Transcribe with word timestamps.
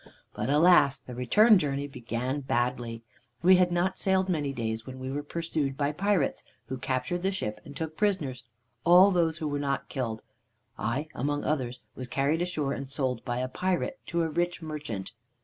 "But 0.33 0.49
alas! 0.49 0.97
the 0.97 1.13
return 1.13 1.59
journey 1.59 1.85
began 1.87 2.39
badly. 2.39 3.03
We 3.43 3.57
had 3.57 3.71
not 3.71 3.99
sailed 3.99 4.29
many 4.29 4.51
days, 4.51 4.83
when 4.83 4.97
we 4.97 5.11
were 5.11 5.21
pursued 5.21 5.77
by 5.77 5.91
pirates, 5.91 6.43
who 6.69 6.79
captured 6.79 7.21
the 7.21 7.31
ship, 7.31 7.61
and 7.65 7.75
took 7.77 7.95
prisoners 7.95 8.43
all 8.83 9.11
those 9.11 9.37
who 9.37 9.47
were 9.47 9.59
not 9.59 9.89
killed. 9.89 10.23
I, 10.75 11.07
among 11.13 11.43
others, 11.43 11.81
was 11.93 12.07
carried 12.07 12.41
ashore 12.41 12.73
and 12.73 12.89
sold 12.89 13.23
by 13.23 13.37
a 13.41 13.47
pirate 13.47 13.99
to 14.07 14.23
a 14.23 14.27
rich 14.29 14.59
merchant. 14.59 15.11